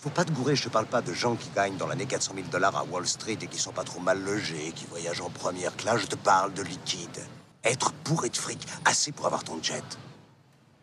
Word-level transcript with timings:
Faut 0.00 0.08
pas 0.08 0.24
te 0.24 0.32
gourer, 0.32 0.56
je 0.56 0.64
te 0.64 0.70
parle 0.70 0.86
pas 0.86 1.02
de 1.02 1.12
gens 1.12 1.36
qui 1.36 1.50
gagnent 1.54 1.76
dans 1.76 1.86
l'année 1.86 2.06
400 2.06 2.32
000 2.34 2.46
dollars 2.50 2.74
à 2.74 2.84
Wall 2.84 3.06
Street 3.06 3.36
et 3.42 3.46
qui 3.46 3.58
sont 3.58 3.72
pas 3.72 3.84
trop 3.84 4.00
mal 4.00 4.18
logés, 4.24 4.72
qui 4.74 4.86
voyagent 4.86 5.20
en 5.20 5.28
première 5.28 5.76
classe, 5.76 6.00
je 6.00 6.06
te 6.06 6.16
parle 6.16 6.54
de 6.54 6.62
liquide. 6.62 7.20
Être 7.64 7.92
bourré 8.06 8.30
de 8.30 8.36
fric, 8.38 8.66
assez 8.86 9.12
pour 9.12 9.26
avoir 9.26 9.44
ton 9.44 9.62
jet. 9.62 9.84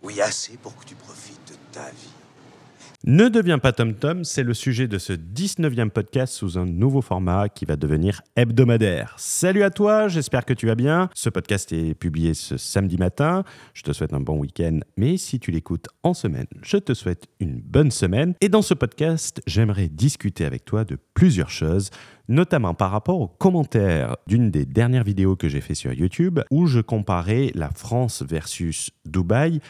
Oui, 0.03 0.21
assez 0.21 0.57
pour 0.57 0.77
que 0.77 0.85
tu 0.85 0.93
profites 0.93 1.49
de 1.49 1.55
ta 1.71 1.89
vie. 1.89 2.26
Ne 3.05 3.29
deviens 3.29 3.59
pas 3.59 3.73
Tom 3.73 3.93
Tom, 3.93 4.23
c'est 4.23 4.41
le 4.41 4.55
sujet 4.55 4.87
de 4.87 4.97
ce 4.97 5.13
19e 5.13 5.91
podcast 5.91 6.33
sous 6.33 6.57
un 6.57 6.65
nouveau 6.65 7.01
format 7.01 7.47
qui 7.47 7.63
va 7.63 7.75
devenir 7.75 8.23
hebdomadaire. 8.35 9.13
Salut 9.17 9.61
à 9.61 9.69
toi, 9.69 10.07
j'espère 10.07 10.45
que 10.45 10.53
tu 10.53 10.65
vas 10.65 10.73
bien. 10.73 11.07
Ce 11.13 11.29
podcast 11.29 11.71
est 11.71 11.93
publié 11.93 12.33
ce 12.33 12.57
samedi 12.57 12.97
matin. 12.97 13.43
Je 13.75 13.83
te 13.83 13.93
souhaite 13.93 14.13
un 14.13 14.19
bon 14.19 14.39
week-end, 14.39 14.79
mais 14.97 15.17
si 15.17 15.39
tu 15.39 15.51
l'écoutes 15.51 15.87
en 16.01 16.15
semaine, 16.15 16.47
je 16.63 16.77
te 16.77 16.95
souhaite 16.95 17.27
une 17.39 17.61
bonne 17.61 17.91
semaine. 17.91 18.33
Et 18.41 18.49
dans 18.49 18.63
ce 18.63 18.73
podcast, 18.73 19.43
j'aimerais 19.45 19.89
discuter 19.89 20.43
avec 20.43 20.65
toi 20.65 20.83
de 20.83 20.97
plusieurs 21.13 21.51
choses 21.51 21.91
notamment 22.27 22.73
par 22.73 22.91
rapport 22.91 23.21
aux 23.21 23.27
commentaires 23.27 24.17
d'une 24.25 24.49
des 24.49 24.65
dernières 24.65 25.03
vidéos 25.03 25.35
que 25.35 25.47
j'ai 25.47 25.61
fait 25.61 25.75
sur 25.75 25.93
YouTube 25.93 26.39
où 26.49 26.65
je 26.65 26.79
comparais 26.79 27.51
la 27.53 27.69
France 27.69 28.23
versus 28.27 28.89
Dubaï. 29.05 29.61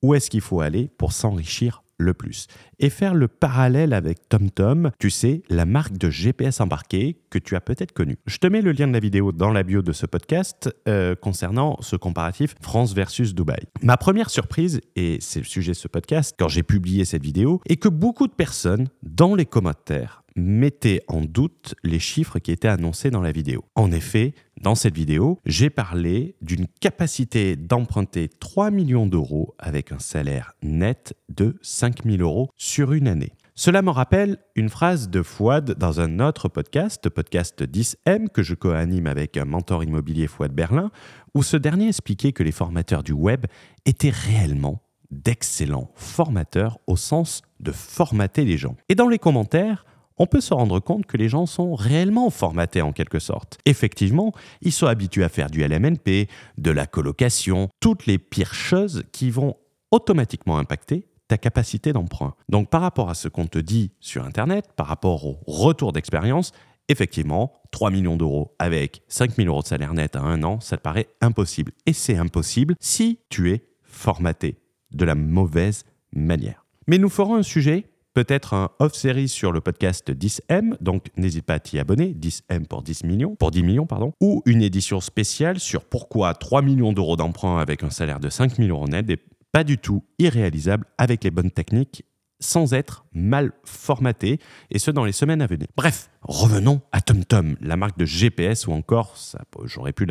Où 0.00 0.14
est-ce 0.14 0.30
qu'il 0.30 0.40
faut 0.40 0.60
aller 0.60 0.88
pour 0.96 1.12
s'enrichir 1.12 1.82
le 1.98 2.14
plus. 2.14 2.46
Et 2.78 2.90
faire 2.90 3.14
le 3.14 3.28
parallèle 3.28 3.92
avec 3.92 4.28
TomTom, 4.28 4.90
tu 4.98 5.10
sais, 5.10 5.42
la 5.48 5.66
marque 5.66 5.98
de 5.98 6.10
GPS 6.10 6.60
embarqué 6.60 7.20
que 7.30 7.38
tu 7.38 7.56
as 7.56 7.60
peut-être 7.60 7.92
connue. 7.92 8.18
Je 8.26 8.38
te 8.38 8.46
mets 8.46 8.62
le 8.62 8.72
lien 8.72 8.86
de 8.86 8.92
la 8.92 9.00
vidéo 9.00 9.32
dans 9.32 9.50
la 9.50 9.62
bio 9.62 9.82
de 9.82 9.92
ce 9.92 10.06
podcast 10.06 10.70
euh, 10.88 11.14
concernant 11.14 11.76
ce 11.80 11.96
comparatif 11.96 12.54
France 12.60 12.94
versus 12.94 13.34
Dubaï. 13.34 13.64
Ma 13.82 13.96
première 13.96 14.30
surprise, 14.30 14.80
et 14.96 15.18
c'est 15.20 15.40
le 15.40 15.44
sujet 15.44 15.72
de 15.72 15.76
ce 15.76 15.88
podcast, 15.88 16.34
quand 16.38 16.48
j'ai 16.48 16.62
publié 16.62 17.04
cette 17.04 17.22
vidéo, 17.22 17.60
est 17.66 17.76
que 17.76 17.88
beaucoup 17.88 18.26
de 18.26 18.32
personnes, 18.32 18.88
dans 19.02 19.34
les 19.34 19.46
commentaires, 19.46 20.22
mettaient 20.38 21.02
en 21.08 21.20
doute 21.20 21.74
les 21.82 21.98
chiffres 21.98 22.38
qui 22.38 22.52
étaient 22.52 22.68
annoncés 22.68 23.10
dans 23.10 23.20
la 23.20 23.32
vidéo. 23.32 23.64
En 23.74 23.92
effet, 23.92 24.34
dans 24.60 24.74
cette 24.74 24.94
vidéo, 24.94 25.40
j'ai 25.44 25.70
parlé 25.70 26.36
d'une 26.40 26.66
capacité 26.80 27.56
d'emprunter 27.56 28.28
3 28.28 28.70
millions 28.70 29.06
d'euros 29.06 29.54
avec 29.58 29.92
un 29.92 29.98
salaire 29.98 30.54
net 30.62 31.14
de 31.28 31.56
5 31.62 32.04
000 32.04 32.18
euros 32.18 32.50
sur 32.56 32.92
une 32.92 33.08
année. 33.08 33.32
Cela 33.54 33.82
me 33.82 33.90
rappelle 33.90 34.38
une 34.54 34.68
phrase 34.68 35.10
de 35.10 35.20
Fouad 35.20 35.72
dans 35.72 36.00
un 36.00 36.20
autre 36.20 36.48
podcast, 36.48 37.08
podcast 37.08 37.62
10M, 37.62 38.28
que 38.28 38.44
je 38.44 38.54
co-anime 38.54 39.08
avec 39.08 39.36
un 39.36 39.44
mentor 39.44 39.82
immobilier 39.82 40.28
Fouad 40.28 40.52
Berlin, 40.52 40.92
où 41.34 41.42
ce 41.42 41.56
dernier 41.56 41.88
expliquait 41.88 42.30
que 42.30 42.44
les 42.44 42.52
formateurs 42.52 43.02
du 43.02 43.10
web 43.10 43.46
étaient 43.84 44.12
réellement 44.12 44.80
d'excellents 45.10 45.90
formateurs 45.96 46.78
au 46.86 46.96
sens 46.96 47.42
de 47.58 47.72
formater 47.72 48.44
les 48.44 48.58
gens. 48.58 48.76
Et 48.88 48.94
dans 48.94 49.08
les 49.08 49.18
commentaires, 49.18 49.84
on 50.18 50.26
peut 50.26 50.40
se 50.40 50.54
rendre 50.54 50.80
compte 50.80 51.06
que 51.06 51.16
les 51.16 51.28
gens 51.28 51.46
sont 51.46 51.74
réellement 51.74 52.30
formatés 52.30 52.82
en 52.82 52.92
quelque 52.92 53.18
sorte. 53.18 53.58
Effectivement, 53.64 54.32
ils 54.62 54.72
sont 54.72 54.86
habitués 54.86 55.24
à 55.24 55.28
faire 55.28 55.50
du 55.50 55.66
LMNP, 55.66 56.28
de 56.58 56.70
la 56.70 56.86
colocation, 56.86 57.68
toutes 57.80 58.06
les 58.06 58.18
pires 58.18 58.54
choses 58.54 59.04
qui 59.12 59.30
vont 59.30 59.56
automatiquement 59.90 60.58
impacter 60.58 61.06
ta 61.28 61.38
capacité 61.38 61.92
d'emprunt. 61.92 62.34
Donc 62.48 62.70
par 62.70 62.80
rapport 62.80 63.10
à 63.10 63.14
ce 63.14 63.28
qu'on 63.28 63.46
te 63.46 63.58
dit 63.58 63.92
sur 64.00 64.24
Internet, 64.24 64.66
par 64.76 64.86
rapport 64.86 65.26
au 65.26 65.38
retour 65.46 65.92
d'expérience, 65.92 66.52
effectivement, 66.88 67.52
3 67.70 67.90
millions 67.90 68.16
d'euros 68.16 68.54
avec 68.58 69.02
5 69.08 69.36
000 69.36 69.48
euros 69.48 69.62
de 69.62 69.66
salaire 69.66 69.94
net 69.94 70.16
à 70.16 70.20
un 70.20 70.42
an, 70.42 70.58
ça 70.60 70.76
te 70.76 70.82
paraît 70.82 71.08
impossible. 71.20 71.72
Et 71.86 71.92
c'est 71.92 72.16
impossible 72.16 72.74
si 72.80 73.20
tu 73.28 73.52
es 73.52 73.66
formaté 73.82 74.58
de 74.90 75.04
la 75.04 75.14
mauvaise 75.14 75.84
manière. 76.12 76.64
Mais 76.86 76.96
nous 76.96 77.10
ferons 77.10 77.36
un 77.36 77.42
sujet 77.42 77.84
peut-être 78.18 78.52
un 78.52 78.70
off-série 78.80 79.28
sur 79.28 79.52
le 79.52 79.60
podcast 79.60 80.10
10M, 80.10 80.74
donc 80.80 81.06
n'hésite 81.16 81.44
pas 81.44 81.54
à 81.54 81.60
t'y 81.60 81.78
abonner, 81.78 82.16
10M 82.18 82.66
pour 82.66 82.82
10 82.82 83.04
millions, 83.04 83.36
pour 83.36 83.52
10 83.52 83.62
millions, 83.62 83.86
pardon, 83.86 84.12
ou 84.20 84.42
une 84.44 84.60
édition 84.60 85.00
spéciale 85.00 85.60
sur 85.60 85.84
pourquoi 85.84 86.34
3 86.34 86.62
millions 86.62 86.92
d'euros 86.92 87.14
d'emprunt 87.14 87.58
avec 87.58 87.84
un 87.84 87.90
salaire 87.90 88.18
de 88.18 88.28
5 88.28 88.56
000 88.56 88.70
euros 88.70 88.88
net 88.88 89.06
n'est 89.06 89.20
pas 89.52 89.62
du 89.62 89.78
tout 89.78 90.02
irréalisable 90.18 90.84
avec 90.98 91.22
les 91.22 91.30
bonnes 91.30 91.52
techniques 91.52 92.02
sans 92.40 92.74
être 92.74 93.04
mal 93.12 93.52
formaté, 93.64 94.38
et 94.70 94.78
ce 94.78 94.90
dans 94.90 95.04
les 95.04 95.12
semaines 95.12 95.42
à 95.42 95.46
venir. 95.46 95.66
Bref, 95.76 96.10
revenons 96.22 96.80
à 96.92 97.00
TomTom, 97.00 97.56
la 97.60 97.76
marque 97.76 97.98
de 97.98 98.04
GPS 98.04 98.66
ou 98.66 98.72
encore, 98.72 99.16
j'aurais 99.64 99.92
pu 99.92 100.06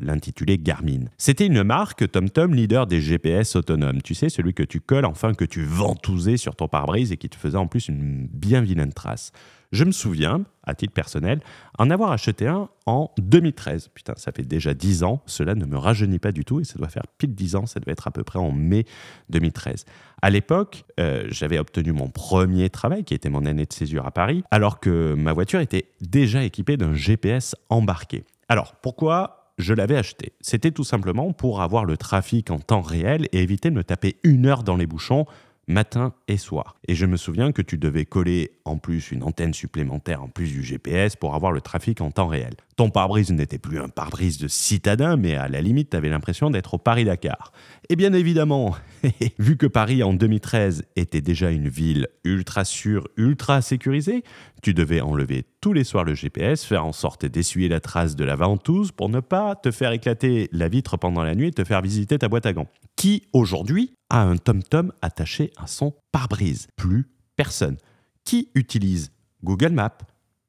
l'intituler 0.00 0.58
Garmin. 0.58 1.04
C'était 1.18 1.46
une 1.46 1.62
marque, 1.62 2.10
TomTom, 2.10 2.54
leader 2.54 2.86
des 2.86 3.00
GPS 3.00 3.56
autonomes. 3.56 4.02
Tu 4.02 4.14
sais, 4.14 4.28
celui 4.28 4.54
que 4.54 4.62
tu 4.62 4.80
colles, 4.80 5.04
enfin 5.04 5.34
que 5.34 5.44
tu 5.44 5.62
ventousais 5.64 6.36
sur 6.36 6.56
ton 6.56 6.68
pare-brise 6.68 7.12
et 7.12 7.16
qui 7.16 7.28
te 7.28 7.36
faisait 7.36 7.58
en 7.58 7.66
plus 7.66 7.88
une 7.88 8.26
bien 8.32 8.62
vilaine 8.62 8.92
trace. 8.92 9.32
Je 9.72 9.84
me 9.84 9.92
souviens, 9.92 10.42
à 10.64 10.74
titre 10.74 10.92
personnel, 10.92 11.40
en 11.78 11.90
avoir 11.90 12.10
acheté 12.10 12.48
un 12.48 12.68
en 12.86 13.12
2013. 13.18 13.88
Putain, 13.94 14.14
ça 14.16 14.32
fait 14.32 14.42
déjà 14.42 14.74
10 14.74 15.04
ans. 15.04 15.22
Cela 15.26 15.54
ne 15.54 15.64
me 15.64 15.76
rajeunit 15.76 16.18
pas 16.18 16.32
du 16.32 16.44
tout 16.44 16.60
et 16.60 16.64
ça 16.64 16.76
doit 16.76 16.88
faire 16.88 17.06
pile 17.18 17.34
10 17.36 17.54
ans. 17.54 17.66
Ça 17.66 17.78
devait 17.78 17.92
être 17.92 18.08
à 18.08 18.10
peu 18.10 18.24
près 18.24 18.40
en 18.40 18.50
mai 18.50 18.84
2013. 19.28 19.84
À 20.22 20.30
l'époque, 20.30 20.84
euh, 20.98 21.24
j'avais 21.28 21.58
obtenu 21.60 21.92
mon 21.92 22.08
premier 22.08 22.68
travail, 22.68 23.04
qui 23.04 23.14
était 23.14 23.30
mon 23.30 23.46
année 23.46 23.64
de 23.64 23.72
césure 23.72 24.06
à 24.06 24.10
Paris, 24.10 24.42
alors 24.50 24.80
que 24.80 25.14
ma 25.14 25.32
voiture 25.32 25.60
était 25.60 25.86
déjà 26.00 26.42
équipée 26.42 26.76
d'un 26.76 26.94
GPS 26.94 27.54
embarqué. 27.68 28.24
Alors, 28.48 28.74
pourquoi 28.74 29.54
je 29.56 29.72
l'avais 29.72 29.96
acheté? 29.96 30.32
C'était 30.40 30.72
tout 30.72 30.84
simplement 30.84 31.32
pour 31.32 31.62
avoir 31.62 31.84
le 31.84 31.96
trafic 31.96 32.50
en 32.50 32.58
temps 32.58 32.80
réel 32.80 33.28
et 33.30 33.40
éviter 33.40 33.70
de 33.70 33.76
me 33.76 33.84
taper 33.84 34.16
une 34.24 34.46
heure 34.46 34.64
dans 34.64 34.76
les 34.76 34.86
bouchons 34.86 35.26
matin 35.70 36.12
et 36.28 36.36
soir. 36.36 36.76
Et 36.88 36.94
je 36.94 37.06
me 37.06 37.16
souviens 37.16 37.52
que 37.52 37.62
tu 37.62 37.78
devais 37.78 38.04
coller 38.04 38.52
en 38.64 38.76
plus 38.76 39.12
une 39.12 39.22
antenne 39.22 39.54
supplémentaire 39.54 40.22
en 40.22 40.28
plus 40.28 40.50
du 40.52 40.62
GPS 40.62 41.16
pour 41.16 41.34
avoir 41.34 41.52
le 41.52 41.60
trafic 41.60 42.00
en 42.00 42.10
temps 42.10 42.26
réel. 42.26 42.54
Ton 42.80 42.88
pare-brise 42.88 43.30
n'était 43.30 43.58
plus 43.58 43.78
un 43.78 43.90
pare-brise 43.90 44.38
de 44.38 44.48
citadin, 44.48 45.18
mais 45.18 45.36
à 45.36 45.48
la 45.48 45.60
limite, 45.60 45.90
tu 45.90 45.98
avais 45.98 46.08
l'impression 46.08 46.48
d'être 46.48 46.72
au 46.72 46.78
Paris-Dakar. 46.78 47.52
Et 47.90 47.94
bien 47.94 48.14
évidemment, 48.14 48.74
vu 49.38 49.58
que 49.58 49.66
Paris 49.66 50.02
en 50.02 50.14
2013 50.14 50.84
était 50.96 51.20
déjà 51.20 51.50
une 51.50 51.68
ville 51.68 52.08
ultra 52.24 52.64
sûre, 52.64 53.06
ultra 53.18 53.60
sécurisée, 53.60 54.24
tu 54.62 54.72
devais 54.72 55.02
enlever 55.02 55.44
tous 55.60 55.74
les 55.74 55.84
soirs 55.84 56.04
le 56.04 56.14
GPS, 56.14 56.64
faire 56.64 56.86
en 56.86 56.92
sorte 56.92 57.26
d'essuyer 57.26 57.68
la 57.68 57.80
trace 57.80 58.16
de 58.16 58.24
la 58.24 58.34
ventouse 58.34 58.92
pour 58.92 59.10
ne 59.10 59.20
pas 59.20 59.56
te 59.56 59.70
faire 59.70 59.92
éclater 59.92 60.48
la 60.50 60.68
vitre 60.68 60.96
pendant 60.96 61.22
la 61.22 61.34
nuit 61.34 61.48
et 61.48 61.52
te 61.52 61.64
faire 61.64 61.82
visiter 61.82 62.18
ta 62.18 62.30
boîte 62.30 62.46
à 62.46 62.54
gants. 62.54 62.70
Qui 62.96 63.24
aujourd'hui 63.34 63.92
a 64.08 64.22
un 64.22 64.38
TomTom 64.38 64.90
attaché 65.02 65.50
à 65.58 65.66
son 65.66 65.92
pare-brise? 66.12 66.68
Plus 66.76 67.10
personne. 67.36 67.76
Qui 68.24 68.48
utilise 68.54 69.12
Google 69.44 69.72
Maps, 69.72 69.98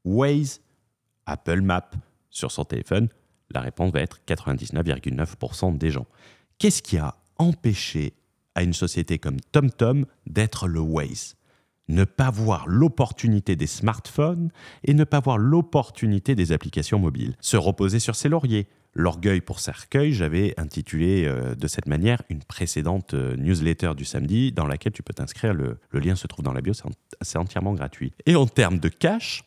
Waze, 0.06 0.62
Apple 1.26 1.60
Maps 1.60 1.92
sur 2.32 2.52
son 2.52 2.66
téléphone 2.66 3.10
La 3.52 3.62
réponse 3.62 3.92
va 3.92 4.02
être 4.02 4.20
99,9% 4.28 5.78
des 5.78 5.92
gens. 5.92 6.08
Qu'est-ce 6.58 6.82
qui 6.82 6.98
a 6.98 7.16
empêché 7.38 8.14
à 8.56 8.64
une 8.64 8.74
société 8.74 9.20
comme 9.20 9.40
TomTom 9.40 10.06
d'être 10.26 10.68
le 10.68 10.80
Waze? 10.80 11.36
Ne 11.88 12.06
pas 12.06 12.32
voir 12.32 12.68
l'opportunité 12.68 13.56
des 13.56 13.68
smartphones 13.68 14.50
et 14.84 14.94
ne 14.94 15.04
pas 15.04 15.20
voir 15.20 15.38
l'opportunité 15.38 16.36
des 16.36 16.52
applications 16.52 17.00
mobiles. 17.00 17.36
Se 17.42 17.58
reposer 17.58 18.00
sur 18.00 18.16
ses 18.16 18.30
lauriers, 18.30 18.68
L'orgueil 18.94 19.40
pour 19.40 19.62
cercueil, 19.62 20.12
j'avais 20.12 20.54
intitulé 20.60 21.26
euh, 21.26 21.56
de 21.56 21.68
cette 21.68 21.86
manière 21.86 22.22
une 22.30 22.44
précédente 22.44 23.14
euh, 23.14 23.38
newsletter 23.38 23.94
du 23.96 24.04
samedi 24.04 24.52
dans 24.52 24.68
laquelle 24.68 24.92
tu 24.92 25.02
peux 25.02 25.14
t'inscrire. 25.14 25.54
Le, 25.54 25.78
lien 25.94 26.16
se 26.16 26.28
trouve 26.28 26.44
dans 26.44 26.52
la 26.52 26.60
bio, 26.60 26.74
c'est 27.22 27.38
entièrement 27.38 27.74
gratuit. 27.74 28.12
Et 28.26 28.36
en 28.36 28.48
termes 28.48 28.80
de 28.80 28.90
cash, 28.90 29.46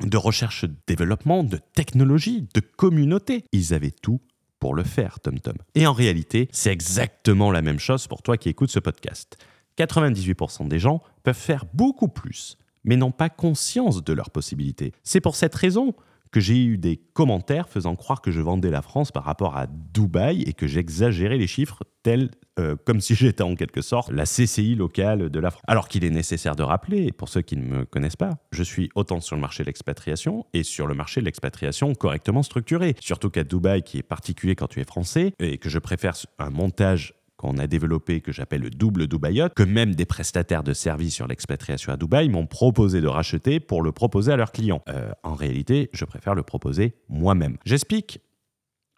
de 0.00 0.16
recherche, 0.16 0.64
développement, 0.86 1.44
de 1.44 1.58
technologie, 1.74 2.48
de 2.54 2.60
communauté, 2.60 3.44
ils 3.52 3.74
avaient 3.74 3.90
tout 3.90 4.20
pour 4.58 4.74
le 4.74 4.84
faire, 4.84 5.20
TomTom. 5.20 5.56
Et 5.74 5.86
en 5.86 5.92
réalité, 5.92 6.48
c'est 6.52 6.70
exactement 6.70 7.50
la 7.50 7.62
même 7.62 7.80
chose 7.80 8.06
pour 8.06 8.22
toi 8.22 8.36
qui 8.36 8.48
écoutes 8.48 8.70
ce 8.70 8.78
podcast. 8.78 9.36
98% 9.78 10.68
des 10.68 10.78
gens 10.78 11.02
peuvent 11.22 11.34
faire 11.34 11.64
beaucoup 11.72 12.08
plus, 12.08 12.58
mais 12.84 12.96
n'ont 12.96 13.10
pas 13.10 13.28
conscience 13.28 14.04
de 14.04 14.12
leurs 14.12 14.30
possibilités. 14.30 14.92
C'est 15.02 15.20
pour 15.20 15.36
cette 15.36 15.54
raison 15.54 15.94
que 16.32 16.40
j'ai 16.40 16.64
eu 16.64 16.78
des 16.78 16.96
commentaires 16.96 17.68
faisant 17.68 17.94
croire 17.94 18.22
que 18.22 18.30
je 18.30 18.40
vendais 18.40 18.70
la 18.70 18.82
France 18.82 19.12
par 19.12 19.24
rapport 19.24 19.56
à 19.56 19.66
Dubaï 19.66 20.42
et 20.42 20.54
que 20.54 20.66
j'exagérais 20.66 21.36
les 21.36 21.46
chiffres 21.46 21.84
tels 22.02 22.30
euh, 22.58 22.76
comme 22.84 23.00
si 23.00 23.14
j'étais 23.14 23.42
en 23.42 23.54
quelque 23.54 23.82
sorte 23.82 24.10
la 24.10 24.24
CCI 24.24 24.74
locale 24.74 25.30
de 25.30 25.40
la 25.40 25.50
France. 25.50 25.62
Alors 25.68 25.88
qu'il 25.88 26.04
est 26.04 26.10
nécessaire 26.10 26.56
de 26.56 26.62
rappeler, 26.62 27.12
pour 27.12 27.28
ceux 27.28 27.42
qui 27.42 27.56
ne 27.56 27.64
me 27.64 27.84
connaissent 27.84 28.16
pas, 28.16 28.38
je 28.50 28.62
suis 28.62 28.88
autant 28.94 29.20
sur 29.20 29.36
le 29.36 29.42
marché 29.42 29.62
de 29.62 29.66
l'expatriation 29.66 30.46
et 30.52 30.62
sur 30.62 30.86
le 30.86 30.94
marché 30.94 31.20
de 31.20 31.26
l'expatriation 31.26 31.94
correctement 31.94 32.42
structuré. 32.42 32.96
Surtout 33.00 33.30
qu'à 33.30 33.44
Dubaï, 33.44 33.82
qui 33.82 33.98
est 33.98 34.02
particulier 34.02 34.56
quand 34.56 34.68
tu 34.68 34.80
es 34.80 34.84
français, 34.84 35.34
et 35.38 35.58
que 35.58 35.68
je 35.68 35.78
préfère 35.78 36.14
un 36.38 36.50
montage 36.50 37.14
qu'on 37.42 37.58
a 37.58 37.66
développé 37.66 38.20
que 38.20 38.30
j'appelle 38.30 38.62
le 38.62 38.70
double 38.70 39.08
Dubaïot, 39.08 39.48
que 39.56 39.64
même 39.64 39.96
des 39.96 40.04
prestataires 40.04 40.62
de 40.62 40.72
services 40.72 41.14
sur 41.14 41.26
l'expatriation 41.26 41.92
à 41.92 41.96
Dubaï 41.96 42.28
m'ont 42.28 42.46
proposé 42.46 43.00
de 43.00 43.08
racheter 43.08 43.58
pour 43.58 43.82
le 43.82 43.90
proposer 43.90 44.32
à 44.32 44.36
leurs 44.36 44.52
clients. 44.52 44.80
Euh, 44.88 45.10
en 45.24 45.34
réalité, 45.34 45.90
je 45.92 46.04
préfère 46.04 46.36
le 46.36 46.44
proposer 46.44 46.94
moi-même. 47.08 47.56
J'explique 47.64 48.20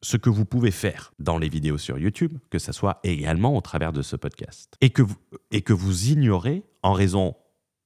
ce 0.02 0.18
que 0.18 0.28
vous 0.28 0.44
pouvez 0.44 0.70
faire 0.70 1.14
dans 1.18 1.38
les 1.38 1.48
vidéos 1.48 1.78
sur 1.78 1.98
YouTube, 1.98 2.36
que 2.50 2.58
ce 2.58 2.72
soit 2.72 3.00
également 3.02 3.56
au 3.56 3.62
travers 3.62 3.94
de 3.94 4.02
ce 4.02 4.14
podcast. 4.14 4.74
Et 4.82 4.90
que 4.90 5.00
vous, 5.00 5.16
et 5.50 5.62
que 5.62 5.72
vous 5.72 6.10
ignorez 6.10 6.64
en 6.82 6.92
raison 6.92 7.34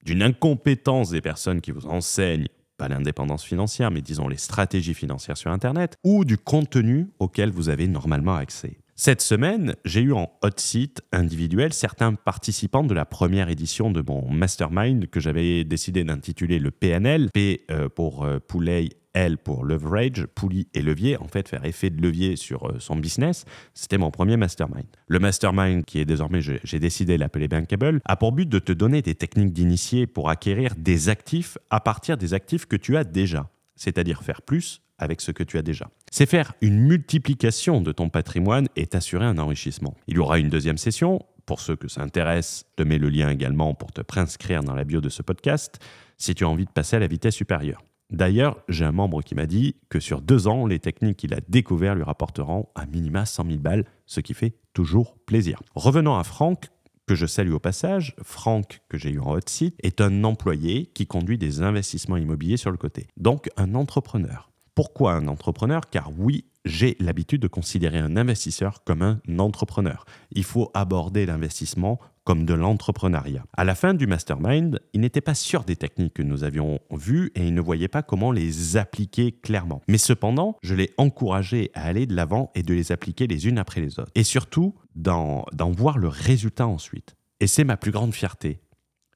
d'une 0.03 0.21
incompétence 0.21 1.09
des 1.09 1.21
personnes 1.21 1.61
qui 1.61 1.71
vous 1.71 1.87
enseignent 1.87 2.47
pas 2.77 2.89
l'indépendance 2.89 3.45
financière, 3.45 3.91
mais 3.91 4.01
disons 4.01 4.27
les 4.27 4.37
stratégies 4.37 4.93
financières 4.93 5.37
sur 5.37 5.51
Internet, 5.51 5.95
ou 6.03 6.25
du 6.25 6.37
contenu 6.37 7.07
auquel 7.19 7.49
vous 7.49 7.69
avez 7.69 7.87
normalement 7.87 8.35
accès. 8.35 8.77
Cette 9.01 9.21
semaine, 9.21 9.75
j'ai 9.85 10.01
eu 10.01 10.11
en 10.11 10.29
hot 10.43 10.49
seat 10.57 11.01
individuel 11.13 11.71
certains 11.71 12.15
participants 12.15 12.83
de 12.83 12.93
la 12.93 13.05
première 13.05 13.47
édition 13.47 13.91
de 13.91 14.03
mon 14.05 14.29
mastermind 14.29 15.07
que 15.09 15.21
j'avais 15.21 15.63
décidé 15.63 16.03
d'intituler 16.03 16.59
le 16.59 16.69
PNL, 16.69 17.29
P 17.33 17.63
euh, 17.71 17.87
pour 17.87 18.25
euh, 18.25 18.39
Poulet, 18.45 18.89
L 19.13 19.37
pour 19.37 19.63
leverage, 19.63 20.25
poulie 20.35 20.67
et 20.73 20.81
levier, 20.81 21.15
en 21.15 21.29
fait 21.29 21.47
faire 21.47 21.63
effet 21.63 21.89
de 21.89 22.01
levier 22.01 22.35
sur 22.35 22.67
euh, 22.67 22.75
son 22.79 22.97
business. 22.97 23.45
C'était 23.73 23.97
mon 23.97 24.11
premier 24.11 24.35
mastermind. 24.35 24.87
Le 25.07 25.19
mastermind, 25.19 25.85
qui 25.85 25.99
est 25.99 26.05
désormais, 26.05 26.41
j'ai 26.41 26.79
décidé 26.79 27.17
l'appeler 27.17 27.47
Bankable, 27.47 28.01
a 28.03 28.17
pour 28.17 28.33
but 28.33 28.49
de 28.49 28.59
te 28.59 28.73
donner 28.73 29.01
des 29.01 29.15
techniques 29.15 29.53
d'initié 29.53 30.07
pour 30.07 30.29
acquérir 30.29 30.75
des 30.77 31.07
actifs 31.07 31.57
à 31.69 31.79
partir 31.79 32.17
des 32.17 32.33
actifs 32.33 32.65
que 32.65 32.75
tu 32.75 32.97
as 32.97 33.05
déjà, 33.05 33.49
c'est-à-dire 33.77 34.23
faire 34.23 34.41
plus 34.41 34.81
avec 34.99 35.21
ce 35.21 35.31
que 35.31 35.43
tu 35.43 35.57
as 35.57 35.61
déjà. 35.61 35.89
C'est 36.11 36.25
faire 36.25 36.53
une 36.61 36.79
multiplication 36.79 37.81
de 37.81 37.91
ton 37.91 38.09
patrimoine 38.09 38.67
et 38.75 38.87
t'assurer 38.87 39.25
un 39.25 39.37
enrichissement. 39.37 39.95
Il 40.07 40.15
y 40.15 40.19
aura 40.19 40.39
une 40.39 40.49
deuxième 40.49 40.77
session. 40.77 41.25
Pour 41.45 41.61
ceux 41.61 41.75
que 41.75 41.87
ça 41.87 42.01
intéresse, 42.01 42.65
te 42.75 42.83
mets 42.83 42.99
le 42.99 43.09
lien 43.09 43.29
également 43.29 43.73
pour 43.73 43.91
te 43.91 44.01
préinscrire 44.01 44.63
dans 44.63 44.75
la 44.75 44.83
bio 44.83 45.01
de 45.01 45.09
ce 45.09 45.23
podcast 45.23 45.79
si 46.17 46.35
tu 46.35 46.43
as 46.43 46.49
envie 46.49 46.65
de 46.65 46.71
passer 46.71 46.97
à 46.97 46.99
la 46.99 47.07
vitesse 47.07 47.35
supérieure. 47.35 47.81
D'ailleurs, 48.11 48.57
j'ai 48.67 48.85
un 48.85 48.91
membre 48.91 49.21
qui 49.21 49.35
m'a 49.35 49.45
dit 49.45 49.75
que 49.89 49.99
sur 49.99 50.21
deux 50.21 50.47
ans, 50.47 50.65
les 50.65 50.79
techniques 50.79 51.17
qu'il 51.17 51.33
a 51.33 51.39
découvertes 51.47 51.95
lui 51.95 52.03
rapporteront 52.03 52.67
à 52.75 52.85
minima 52.87 53.25
100 53.25 53.45
000 53.45 53.57
balles, 53.59 53.85
ce 54.05 54.19
qui 54.19 54.33
fait 54.33 54.55
toujours 54.73 55.15
plaisir. 55.25 55.59
Revenons 55.75 56.15
à 56.15 56.23
Franck, 56.23 56.69
que 57.09 57.15
je 57.15 57.25
salue 57.25 57.53
au 57.53 57.59
passage. 57.59 58.15
Franck, 58.21 58.81
que 58.87 58.97
j'ai 58.97 59.09
eu 59.09 59.19
en 59.19 59.31
hot 59.31 59.39
site, 59.47 59.75
est 59.81 60.01
un 60.01 60.23
employé 60.23 60.85
qui 60.87 61.07
conduit 61.07 61.39
des 61.39 61.63
investissements 61.63 62.17
immobiliers 62.17 62.57
sur 62.57 62.69
le 62.69 62.77
côté. 62.77 63.07
Donc 63.17 63.49
un 63.57 63.73
entrepreneur. 63.73 64.48
Pourquoi 64.79 65.11
un 65.11 65.27
entrepreneur? 65.27 65.89
Car 65.89 66.09
oui, 66.17 66.45
j'ai 66.63 66.95
l'habitude 67.01 67.41
de 67.41 67.49
considérer 67.49 67.97
un 67.97 68.15
investisseur 68.15 68.81
comme 68.85 69.01
un 69.01 69.19
entrepreneur. 69.37 70.05
Il 70.31 70.45
faut 70.45 70.71
aborder 70.73 71.25
l'investissement 71.25 71.99
comme 72.23 72.45
de 72.45 72.53
l'entrepreneuriat. 72.53 73.43
À 73.57 73.65
la 73.65 73.75
fin 73.75 73.93
du 73.93 74.07
mastermind, 74.07 74.79
il 74.93 75.01
n'était 75.01 75.19
pas 75.19 75.33
sûr 75.33 75.65
des 75.65 75.75
techniques 75.75 76.13
que 76.13 76.23
nous 76.23 76.45
avions 76.45 76.79
vues 76.91 77.33
et 77.35 77.45
il 77.45 77.53
ne 77.53 77.59
voyait 77.59 77.89
pas 77.89 78.03
comment 78.03 78.31
les 78.31 78.77
appliquer 78.77 79.33
clairement. 79.33 79.81
Mais 79.89 79.97
cependant, 79.97 80.55
je 80.63 80.75
l'ai 80.75 80.91
encouragé 80.97 81.71
à 81.73 81.83
aller 81.83 82.05
de 82.05 82.15
l'avant 82.15 82.49
et 82.55 82.63
de 82.63 82.73
les 82.73 82.93
appliquer 82.93 83.27
les 83.27 83.49
unes 83.49 83.57
après 83.57 83.81
les 83.81 83.99
autres. 83.99 84.13
Et 84.15 84.23
surtout, 84.23 84.75
d'en 84.95 85.43
voir 85.75 85.97
le 85.97 86.07
résultat 86.07 86.67
ensuite. 86.67 87.17
Et 87.41 87.47
c'est 87.47 87.65
ma 87.65 87.75
plus 87.75 87.91
grande 87.91 88.13
fierté, 88.13 88.61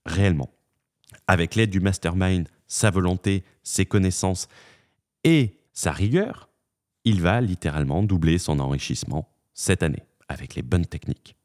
réellement. 0.06 0.50
Avec 1.28 1.56
l'aide 1.56 1.70
du 1.70 1.80
mastermind, 1.80 2.50
sa 2.68 2.90
volonté, 2.90 3.46
ses 3.62 3.86
connaissances, 3.86 4.50
et 5.24 5.60
sa 5.74 5.92
rigueur, 5.92 6.50
il 7.06 7.22
va 7.22 7.42
littéralement 7.42 8.04
doubler 8.04 8.38
son 8.38 8.60
enrichissement 8.60 9.30
cette 9.54 9.84
année 9.84 10.04
avec 10.28 10.56
les 10.56 10.62
bonnes 10.62 10.86
techniques. 10.86 11.36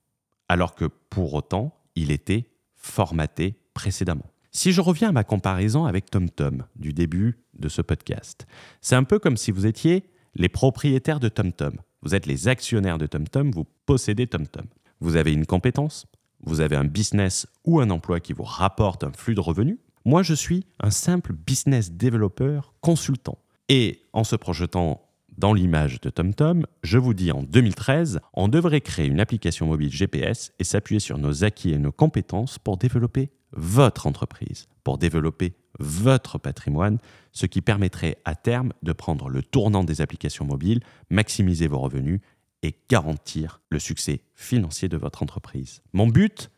Alors 0.49 0.75
que 0.75 0.87
pour 0.87 1.35
autant, 1.35 1.75
il 1.95 2.11
était 2.11 2.51
formaté 2.75 3.59
précédemment. 3.75 4.31
Si 4.51 4.73
je 4.73 4.81
reviens 4.81 5.11
à 5.11 5.13
ma 5.13 5.25
comparaison 5.25 5.85
avec 5.85 6.11
TomTom 6.11 6.65
du 6.77 6.93
début 6.93 7.39
de 7.59 7.69
ce 7.69 7.83
podcast, 7.83 8.47
c'est 8.81 8.97
un 8.97 9.05
peu 9.05 9.19
comme 9.19 9.37
si 9.37 9.51
vous 9.51 9.67
étiez 9.67 10.05
les 10.35 10.49
propriétaires 10.49 11.21
de 11.21 11.29
TomTom. 11.29 11.77
Vous 12.03 12.15
êtes 12.15 12.27
les 12.27 12.49
actionnaires 12.49 12.99
de 12.99 13.07
TomTom, 13.07 13.51
vous 13.51 13.67
possédez 13.87 14.27
TomTom. 14.27 14.67
Vous 15.01 15.17
avez 15.17 15.33
une 15.33 15.47
compétence, 15.47 16.07
vous 16.41 16.61
avez 16.61 16.77
un 16.77 16.85
business 16.85 17.47
ou 17.65 17.81
un 17.81 17.91
emploi 17.91 18.21
qui 18.21 18.33
vous 18.33 18.45
rapporte 18.45 19.05
un 19.05 19.13
flux 19.13 19.35
de 19.35 19.41
revenus. 19.41 19.79
Moi, 20.05 20.23
je 20.23 20.35
suis 20.35 20.65
un 20.81 20.91
simple 20.91 21.33
business 21.33 21.93
développeur 21.93 22.75
consultant. 22.81 23.39
Et 23.69 24.09
en 24.13 24.25
se 24.25 24.37
projetant 24.37 25.05
dans 25.37 25.53
l'image 25.53 26.01
de 26.01 26.11
TomTom, 26.11 26.67
je 26.83 26.99
vous 26.99 27.15
dis 27.15 27.31
en 27.31 27.43
2013, 27.43 28.21
on 28.33 28.49
devrait 28.49 28.81
créer 28.81 29.07
une 29.07 29.21
application 29.21 29.67
mobile 29.67 29.93
GPS 29.93 30.53
et 30.59 30.65
s'appuyer 30.65 31.01
sur 31.01 31.19
nos 31.19 31.45
acquis 31.45 31.71
et 31.71 31.79
nos 31.79 31.93
compétences 31.93 32.59
pour 32.59 32.77
développer 32.77 33.31
votre 33.53 34.07
entreprise, 34.07 34.69
pour 34.85 34.99
développer 34.99 35.55
votre 35.79 36.39
patrimoine, 36.39 36.99
ce 37.33 37.47
qui 37.47 37.61
permettrait 37.61 38.17
à 38.25 38.35
terme 38.35 38.73
de 38.83 38.93
prendre 38.93 39.29
le 39.29 39.43
tournant 39.43 39.85
des 39.85 40.01
applications 40.01 40.45
mobiles, 40.45 40.81
maximiser 41.11 41.69
vos 41.69 41.79
revenus 41.79 42.21
et 42.63 42.75
garantir 42.91 43.61
le 43.71 43.79
succès 43.79 44.23
financier 44.35 44.89
de 44.89 44.97
votre 44.97 45.23
entreprise. 45.23 45.83
Mon 45.93 46.09
but 46.09 46.51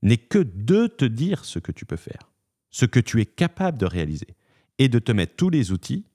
n'est 0.00 0.16
que 0.16 0.38
de 0.38 0.86
te 0.86 1.04
dire 1.04 1.44
ce 1.44 1.58
que 1.58 1.72
tu 1.72 1.84
peux 1.84 1.96
faire, 1.96 2.30
ce 2.70 2.86
que 2.86 3.00
tu 3.00 3.20
es 3.20 3.26
capable 3.26 3.78
de 3.78 3.86
réaliser 3.86 4.28
et 4.78 4.88
de 4.88 4.98
te 4.98 5.12
mettre 5.12 5.36
tous 5.36 5.50
les 5.50 5.70
outils 5.70 6.06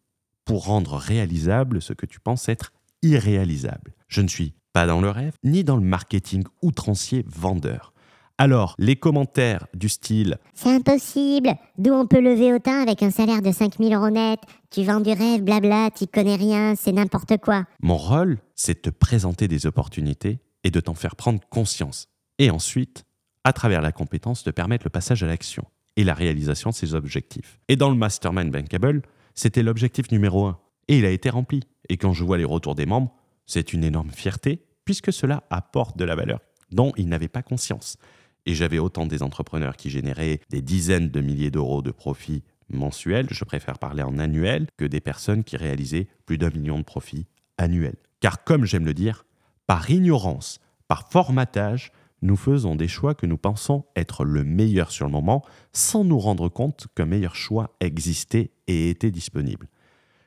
pour 0.47 0.65
rendre 0.65 0.95
réalisable 0.95 1.81
ce 1.81 1.93
que 1.93 2.05
tu 2.05 2.19
penses 2.21 2.47
être 2.47 2.71
irréalisable. 3.03 3.93
Je 4.07 4.21
ne 4.21 4.29
suis 4.29 4.53
pas 4.71 4.87
dans 4.87 5.01
le 5.01 5.09
rêve, 5.09 5.33
ni 5.43 5.63
dans 5.65 5.75
le 5.75 5.83
marketing 5.83 6.45
outrancier 6.61 7.25
vendeur. 7.27 7.93
Alors, 8.37 8.75
les 8.77 8.95
commentaires 8.95 9.67
du 9.73 9.89
style 9.89 10.37
C'est 10.53 10.69
impossible 10.69 11.55
D'où 11.77 11.91
on 11.91 12.07
peut 12.07 12.21
lever 12.21 12.53
autant 12.53 12.81
avec 12.81 13.03
un 13.03 13.11
salaire 13.11 13.41
de 13.41 13.51
5000 13.51 13.93
euros 13.93 14.09
net? 14.09 14.39
Tu 14.69 14.83
vends 14.83 15.01
du 15.01 15.11
rêve, 15.11 15.41
blabla, 15.41 15.89
tu 15.91 16.07
connais 16.07 16.35
rien, 16.35 16.75
c'est 16.75 16.91
n'importe 16.93 17.37
quoi. 17.37 17.65
Mon 17.81 17.97
rôle, 17.97 18.37
c'est 18.55 18.75
de 18.75 18.89
te 18.91 18.95
présenter 18.95 19.47
des 19.47 19.65
opportunités 19.65 20.39
et 20.63 20.71
de 20.71 20.79
t'en 20.79 20.93
faire 20.93 21.15
prendre 21.15 21.41
conscience. 21.49 22.07
Et 22.39 22.51
ensuite, 22.51 23.03
à 23.43 23.51
travers 23.51 23.81
la 23.81 23.91
compétence, 23.91 24.43
de 24.43 24.51
permettre 24.51 24.85
le 24.85 24.91
passage 24.91 25.23
à 25.23 25.27
l'action 25.27 25.65
et 25.97 26.03
la 26.03 26.13
réalisation 26.13 26.69
de 26.69 26.75
ses 26.75 26.93
objectifs. 26.93 27.59
Et 27.67 27.75
dans 27.75 27.89
le 27.89 27.95
Mastermind 27.95 28.51
Bankable, 28.51 29.01
c'était 29.37 29.63
l'objectif 29.63 30.11
numéro 30.11 30.47
un. 30.47 30.59
Et 30.89 30.97
il 30.97 31.05
a 31.05 31.11
été 31.11 31.29
rempli. 31.29 31.61
Et 31.89 31.97
quand 31.97 32.11
je 32.11 32.23
vois 32.23 32.37
les 32.37 32.43
retours 32.43 32.75
des 32.75 32.85
membres, 32.85 33.13
c'est 33.45 33.71
une 33.71 33.83
énorme 33.83 34.11
fierté, 34.11 34.65
puisque 34.83 35.13
cela 35.13 35.43
apporte 35.49 35.97
de 35.97 36.03
la 36.03 36.15
valeur 36.15 36.39
dont 36.71 36.91
ils 36.97 37.07
n'avaient 37.07 37.27
pas 37.29 37.43
conscience. 37.43 37.97
Et 38.45 38.55
j'avais 38.55 38.79
autant 38.79 39.05
des 39.05 39.23
entrepreneurs 39.23 39.77
qui 39.77 39.89
généraient 39.89 40.41
des 40.49 40.61
dizaines 40.61 41.09
de 41.09 41.21
milliers 41.21 41.51
d'euros 41.51 41.81
de 41.81 41.91
profits 41.91 42.43
mensuels, 42.69 43.27
je 43.31 43.45
préfère 43.45 43.79
parler 43.79 44.03
en 44.03 44.17
annuel, 44.17 44.67
que 44.75 44.83
des 44.83 44.99
personnes 44.99 45.43
qui 45.43 45.55
réalisaient 45.55 46.07
plus 46.25 46.37
d'un 46.37 46.49
million 46.49 46.79
de 46.79 46.83
profits 46.83 47.27
annuels. 47.57 47.95
Car 48.19 48.43
comme 48.43 48.65
j'aime 48.65 48.85
le 48.85 48.93
dire, 48.93 49.25
par 49.67 49.89
ignorance, 49.89 50.59
par 50.87 51.09
formatage, 51.09 51.91
nous 52.21 52.35
faisons 52.35 52.75
des 52.75 52.87
choix 52.87 53.13
que 53.13 53.25
nous 53.25 53.37
pensons 53.37 53.85
être 53.95 54.25
le 54.25 54.43
meilleur 54.43 54.91
sur 54.91 55.05
le 55.05 55.11
moment 55.11 55.43
sans 55.73 56.03
nous 56.03 56.19
rendre 56.19 56.49
compte 56.49 56.87
qu'un 56.95 57.05
meilleur 57.05 57.35
choix 57.35 57.75
existait 57.79 58.51
et 58.67 58.89
était 58.89 59.11
disponible. 59.11 59.67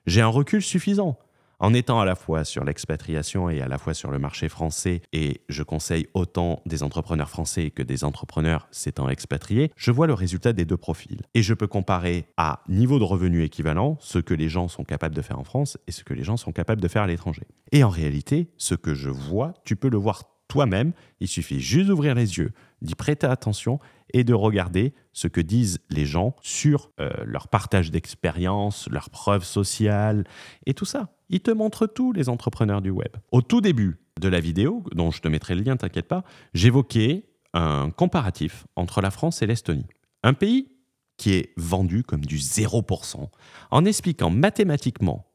J'ai 0.07 0.21
un 0.21 0.29
recul 0.29 0.63
suffisant. 0.63 1.19
En 1.63 1.75
étant 1.75 2.01
à 2.01 2.07
la 2.07 2.15
fois 2.15 2.45
sur 2.45 2.65
l'expatriation 2.65 3.51
et 3.51 3.61
à 3.61 3.69
la 3.69 3.77
fois 3.77 3.93
sur 3.93 4.11
le 4.11 4.19
marché 4.19 4.49
français, 4.49 5.03
et 5.13 5.43
je 5.51 5.63
conseille 5.63 6.09
autant 6.15 6.63
des 6.65 6.83
entrepreneurs 6.83 7.29
français 7.29 7.71
que 7.71 7.83
des 7.83 8.03
entrepreneurs 8.03 8.67
s'étant 8.71 9.11
expatriés, 9.11 9.71
je 9.77 9.91
vois 9.91 10.07
le 10.07 10.15
résultat 10.15 10.55
des 10.55 10.65
deux 10.65 10.79
profils. 10.79 11.21
Et 11.35 11.43
je 11.43 11.53
peux 11.53 11.67
comparer 11.67 12.25
à 12.39 12.63
niveau 12.69 12.99
de 12.99 13.05
revenu 13.05 13.43
équivalent 13.43 13.99
ce 14.01 14.19
que 14.19 14.33
les 14.33 14.49
gens 14.49 14.69
sont 14.69 14.85
capables 14.85 15.15
de 15.15 15.21
faire 15.21 15.39
en 15.39 15.45
France 15.45 15.77
et 15.87 15.93
ce 15.93 16.03
que 16.03 16.15
les 16.15 16.25
gens 16.25 16.39
sont 16.39 16.53
capables 16.53 16.81
de 16.81 16.89
faire 16.89 17.03
à 17.03 17.07
l'étranger. 17.07 17.47
Et 17.73 17.85
en 17.85 17.91
réalité, 17.91 18.49
ce 18.57 18.75
que 18.75 18.95
je 18.95 19.11
vois, 19.11 19.53
tu 19.63 19.77
peux 19.77 19.91
le 19.91 19.99
voir 19.99 20.23
toi-même. 20.51 20.93
Il 21.21 21.29
suffit 21.29 21.61
juste 21.61 21.89
d'ouvrir 21.89 22.15
les 22.15 22.37
yeux, 22.37 22.53
d'y 22.83 22.95
prêter 22.95 23.27
attention 23.27 23.79
et 24.13 24.25
de 24.25 24.35
regarder 24.35 24.93
ce 25.13 25.29
que 25.29 25.41
disent 25.41 25.79
les 25.89 26.05
gens 26.05 26.35
sur 26.43 26.91
euh, 27.01 27.09
leur 27.25 27.49
partage 27.49 27.91
d'expérience, 27.91 28.89
leurs 28.91 29.09
preuves 29.09 29.45
sociales 29.45 30.25
et 30.67 30.75
tout 30.75 30.85
ça. 30.85 31.15
Ils 31.29 31.41
te 31.41 31.53
montrent 31.53 31.87
tout, 31.87 32.13
les 32.13 32.29
entrepreneurs 32.29 32.83
du 32.83 32.91
web. 32.91 33.17
Au 33.31 33.41
tout 33.41 33.61
début 33.61 34.01
de 34.21 34.29
la 34.29 34.41
vidéo, 34.41 34.85
dont 34.93 35.13
je 35.13 35.21
te 35.21 35.29
mettrai 35.29 35.55
le 35.55 35.63
lien, 35.63 35.77
t'inquiète 35.77 36.09
pas, 36.09 36.25
j'évoquais 36.53 37.27
un 37.55 37.91
comparatif 37.91 38.67
entre 38.75 39.01
la 39.01 39.11
France 39.11 39.41
et 39.43 39.47
l'Estonie. 39.47 39.87
Un 40.25 40.35
pays 40.35 40.69
qui 41.17 41.35
est 41.35 41.53
vendu 41.57 42.03
comme 42.03 42.25
du 42.25 42.39
0%, 42.39 43.29
en 43.71 43.85
expliquant 43.85 44.31
mathématiquement 44.31 45.31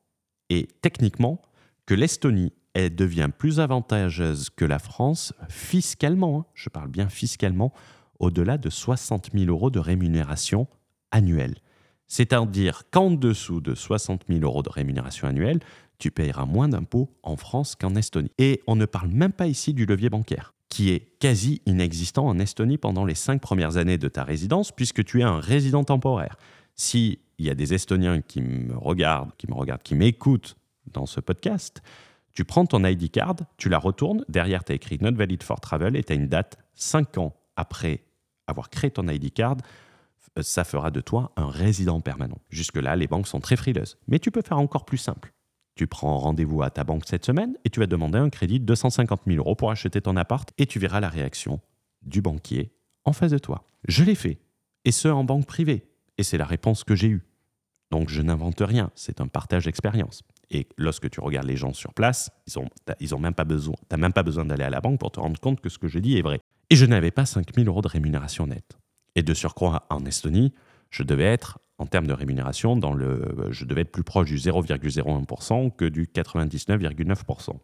et 0.50 0.68
techniquement 0.82 1.42
que 1.86 1.94
l'Estonie 1.94 2.54
elle 2.76 2.94
devient 2.94 3.30
plus 3.36 3.60
avantageuse 3.60 4.50
que 4.50 4.66
la 4.66 4.80
France 4.80 5.34
fiscalement, 5.50 6.42
hein. 6.42 6.46
je 6.54 6.70
parle 6.70 6.90
bien 6.90 7.10
fiscalement, 7.10 7.74
au-delà 8.20 8.58
de 8.58 8.70
60 8.70 9.30
000 9.34 9.46
euros 9.46 9.72
de 9.72 9.80
rémunération 9.80 10.68
annuelle. 11.12 11.56
C'est-à-dire 12.08 12.84
qu'en 12.92 13.12
dessous 13.12 13.62
de 13.62 13.74
60 13.74 14.26
000 14.30 14.42
euros 14.42 14.62
de 14.62 14.70
rémunération 14.70 15.28
annuelle, 15.28 15.60
tu 15.98 16.12
payeras 16.12 16.46
moins 16.46 16.68
d'impôts 16.68 17.10
en 17.24 17.38
France 17.38 17.76
qu'en 17.76 17.96
Estonie. 17.96 18.32
Et 18.38 18.62
on 18.68 18.76
ne 18.76 18.86
parle 18.86 19.10
même 19.10 19.32
pas 19.32 19.48
ici 19.48 19.74
du 19.74 19.86
levier 19.86 20.10
bancaire, 20.10 20.54
qui 20.68 20.92
est 20.92 21.18
quasi 21.20 21.62
inexistant 21.66 22.28
en 22.28 22.38
Estonie 22.40 22.78
pendant 22.78 23.06
les 23.06 23.16
cinq 23.16 23.42
premières 23.42 23.78
années 23.78 23.98
de 23.98 24.10
ta 24.10 24.24
résidence, 24.26 24.74
puisque 24.74 25.04
tu 25.06 25.22
es 25.22 25.24
un 25.24 25.40
résident 25.40 25.86
temporaire. 25.86 26.38
S'il 26.76 27.20
y 27.40 27.50
a 27.50 27.56
des 27.56 27.74
Estoniens 27.74 28.22
qui 28.22 28.42
me 28.42 28.78
regardent, 28.78 29.32
qui 29.38 29.48
me 29.48 29.56
regardent, 29.56 29.84
qui 29.84 29.96
m'écoutent 29.96 30.58
dans 30.92 31.06
ce 31.06 31.22
podcast, 31.22 31.82
tu 32.36 32.44
prends 32.44 32.66
ton 32.66 32.84
ID 32.84 33.10
card, 33.10 33.38
tu 33.58 33.70
la 33.70 33.80
retournes, 33.80 34.24
derrière 34.28 34.64
tu 34.64 34.74
as 34.74 34.76
écrit 34.76 34.98
Not 35.02 35.14
valid 35.14 35.42
for 35.42 35.60
travel 35.62 35.96
et 35.96 36.04
tu 36.04 36.14
as 36.14 36.16
une 36.16 36.28
date 36.28 36.58
5 36.74 37.18
ans 37.18 37.34
après 37.56 38.04
avoir 38.46 38.70
créé 38.70 38.92
ton 38.92 39.08
ID 39.08 39.34
card, 39.34 39.56
euh, 40.38 40.44
ça 40.44 40.66
fera 40.66 40.92
de 40.92 41.00
toi 41.00 41.32
un 41.38 41.48
résident 41.48 42.02
permanent. 42.02 42.38
Jusque-là, 42.50 42.98
les 42.98 43.08
banques 43.08 43.28
sont 43.28 43.40
très 43.40 43.56
frileuses. 43.56 43.98
Mais 44.08 44.20
tu 44.20 44.32
peux 44.32 44.42
faire 44.42 44.60
encore 44.60 44.84
plus 44.84 44.98
simple. 44.98 45.34
Tu 45.76 45.88
prends 45.88 46.18
rendez-vous 46.20 46.62
à 46.62 46.70
ta 46.70 46.84
banque 46.84 47.04
cette 47.06 47.26
semaine 47.26 47.56
et 47.64 47.70
tu 47.70 47.80
vas 47.80 47.88
demander 47.88 48.18
un 48.18 48.30
crédit 48.30 48.60
de 48.60 48.66
250 48.66 49.22
000 49.26 49.40
euros 49.40 49.56
pour 49.56 49.72
acheter 49.72 50.02
ton 50.02 50.18
appart 50.18 50.52
et 50.58 50.66
tu 50.66 50.78
verras 50.78 51.00
la 51.00 51.10
réaction 51.10 51.62
du 52.02 52.22
banquier 52.22 52.74
en 53.06 53.14
face 53.14 53.32
de 53.32 53.38
toi. 53.38 53.64
Je 53.88 54.04
l'ai 54.04 54.16
fait, 54.16 54.40
et 54.84 54.92
ce 54.92 55.08
en 55.08 55.24
banque 55.24 55.46
privée, 55.46 55.88
et 56.18 56.24
c'est 56.24 56.38
la 56.38 56.46
réponse 56.46 56.84
que 56.84 56.96
j'ai 56.96 57.08
eue. 57.08 57.26
Donc 57.92 58.10
je 58.10 58.22
n'invente 58.22 58.62
rien, 58.62 58.92
c'est 58.96 59.22
un 59.22 59.28
partage 59.28 59.66
d'expérience. 59.66 60.24
Et 60.52 60.68
lorsque 60.78 61.10
tu 61.10 61.20
regardes 61.20 61.48
les 61.48 61.58
gens 61.58 61.74
sur 61.74 61.94
place, 61.94 62.32
ils 62.48 62.60
ont, 62.60 62.70
ils 63.00 63.16
ont 63.16 63.20
même 63.20 63.34
pas 63.34 63.44
besoin, 63.46 63.76
t'as 63.90 63.98
même 63.98 64.14
pas 64.14 64.24
besoin 64.24 64.46
d'aller 64.46 64.64
à 64.64 64.70
la 64.70 64.82
banque 64.82 65.00
pour 65.00 65.12
te 65.12 65.20
rendre 65.20 65.40
compte 65.40 65.62
que 65.62 65.70
ce 65.70 65.78
que 65.78 65.88
je 65.88 66.00
dis 66.00 66.18
est 66.18 66.22
vrai. 66.22 66.40
Et 66.70 66.76
je 66.76 66.86
n'avais 66.86 67.12
pas 67.12 67.26
5000 67.26 67.68
euros 67.68 67.82
de 67.82 67.88
rémunération 67.88 68.48
nette. 68.48 68.78
Et 69.16 69.24
de 69.24 69.34
surcroît, 69.34 69.86
en 69.90 70.06
Estonie, 70.06 70.54
je 70.90 71.04
devais 71.04 71.26
être, 71.26 71.60
en 71.78 71.86
termes 71.86 72.08
de 72.08 72.14
rémunération, 72.14 72.76
dans 72.76 72.94
le, 72.94 73.50
je 73.52 73.66
devais 73.66 73.82
être 73.82 73.92
plus 73.92 74.04
proche 74.04 74.28
du 74.28 74.38
0,01% 74.38 75.72
que 75.76 75.86
du 75.86 76.06
99,9%. 76.06 77.58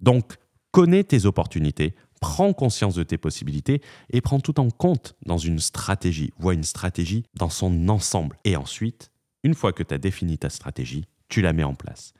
Donc, 0.00 0.34
connais 0.70 1.04
tes 1.04 1.26
opportunités, 1.26 1.94
prends 2.20 2.52
conscience 2.52 2.94
de 2.94 3.02
tes 3.02 3.18
possibilités 3.18 3.80
et 4.10 4.20
prends 4.20 4.40
tout 4.40 4.60
en 4.60 4.70
compte 4.70 5.16
dans 5.24 5.38
une 5.38 5.58
stratégie. 5.58 6.32
Vois 6.38 6.54
une 6.54 6.64
stratégie 6.64 7.24
dans 7.34 7.50
son 7.50 7.88
ensemble. 7.88 8.36
Et 8.44 8.56
ensuite, 8.56 9.10
une 9.42 9.54
fois 9.54 9.72
que 9.72 9.82
tu 9.82 9.94
as 9.94 9.98
défini 9.98 10.38
ta 10.38 10.50
stratégie, 10.50 11.06
tu 11.28 11.42
la 11.42 11.52
mets 11.52 11.64
en 11.64 11.74
place. 11.74 12.12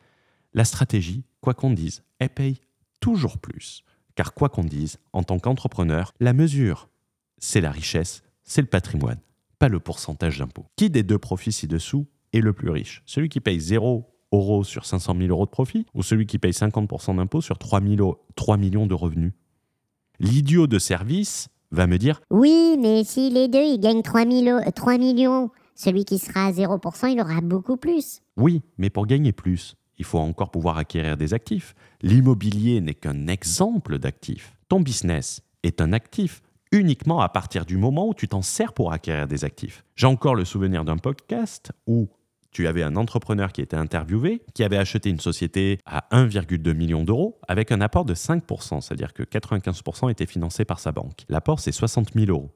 La 0.54 0.64
stratégie, 0.64 1.25
quoi 1.40 1.54
qu'on 1.54 1.70
dise, 1.70 2.02
elle 2.18 2.30
paye 2.30 2.60
toujours 3.00 3.38
plus. 3.38 3.84
Car 4.14 4.32
quoi 4.32 4.48
qu'on 4.48 4.64
dise, 4.64 4.98
en 5.12 5.22
tant 5.22 5.38
qu'entrepreneur, 5.38 6.12
la 6.20 6.32
mesure, 6.32 6.88
c'est 7.38 7.60
la 7.60 7.70
richesse, 7.70 8.22
c'est 8.44 8.62
le 8.62 8.66
patrimoine, 8.66 9.20
pas 9.58 9.68
le 9.68 9.80
pourcentage 9.80 10.38
d'impôt. 10.38 10.66
Qui 10.76 10.88
des 10.88 11.02
deux 11.02 11.18
profits 11.18 11.52
ci-dessous 11.52 12.06
est 12.32 12.40
le 12.40 12.52
plus 12.52 12.70
riche? 12.70 13.02
Celui 13.04 13.28
qui 13.28 13.40
paye 13.40 13.60
0 13.60 14.10
euros 14.32 14.64
sur 14.64 14.86
500 14.86 15.14
000 15.18 15.28
euros 15.28 15.44
de 15.44 15.50
profit 15.50 15.86
ou 15.94 16.02
celui 16.02 16.26
qui 16.26 16.38
paye 16.38 16.52
50% 16.52 17.16
d'impôt 17.16 17.40
sur 17.40 17.58
3, 17.58 17.80
3 18.34 18.56
millions 18.56 18.86
de 18.86 18.94
revenus? 18.94 19.32
L'idiot 20.18 20.66
de 20.66 20.78
service 20.78 21.48
va 21.70 21.86
me 21.86 21.98
dire 21.98 22.20
Oui, 22.30 22.76
mais 22.80 23.04
si 23.04 23.30
les 23.30 23.48
deux 23.48 23.62
ils 23.62 23.78
gagnent 23.78 24.02
3, 24.02 24.25
3 24.75 24.98
millions, 24.98 25.50
celui 25.76 26.04
qui 26.04 26.18
sera 26.18 26.47
à 26.47 26.52
0%, 26.52 27.12
il 27.12 27.21
aura 27.21 27.40
beaucoup 27.40 27.76
plus. 27.76 28.23
Oui, 28.37 28.62
mais 28.78 28.90
pour 28.90 29.06
gagner 29.06 29.33
plus, 29.33 29.76
il 29.99 30.04
faut 30.04 30.18
encore 30.18 30.50
pouvoir 30.50 30.78
acquérir 30.78 31.16
des 31.16 31.35
actifs. 31.35 31.75
L'immobilier 32.02 32.80
n'est 32.80 32.95
qu'un 32.95 33.28
exemple 33.28 33.99
d'actif. 33.99 34.56
Ton 34.68 34.80
business 34.80 35.42
est 35.62 35.80
un 35.80 35.92
actif 35.92 36.42
uniquement 36.73 37.21
à 37.21 37.28
partir 37.28 37.64
du 37.64 37.76
moment 37.76 38.09
où 38.09 38.14
tu 38.14 38.26
t'en 38.26 38.42
sers 38.42 38.73
pour 38.73 38.92
acquérir 38.92 39.28
des 39.28 39.45
actifs. 39.45 39.85
J'ai 39.95 40.06
encore 40.06 40.35
le 40.35 40.45
souvenir 40.45 40.85
d'un 40.85 40.97
podcast 40.97 41.73
où 41.87 42.09
tu 42.50 42.66
avais 42.66 42.83
un 42.83 42.97
entrepreneur 42.97 43.52
qui 43.52 43.61
était 43.61 43.76
interviewé, 43.76 44.42
qui 44.54 44.64
avait 44.64 44.78
acheté 44.78 45.11
une 45.11 45.21
société 45.21 45.78
à 45.85 46.06
1,2 46.11 46.73
million 46.73 47.04
d'euros 47.04 47.38
avec 47.49 47.71
un 47.71 47.83
apport 47.83 48.06
de 48.06 48.14
5%, 48.14 48.80
c'est-à-dire 48.80 49.12
que 49.12 49.23
95% 49.23 50.11
était 50.11 50.26
financé 50.26 50.64
par 50.64 50.80
sa 50.80 50.90
banque. 50.90 51.25
L'apport, 51.28 51.61
c'est 51.61 51.73
60 51.73 52.14
000 52.14 52.30
euros. 52.30 52.50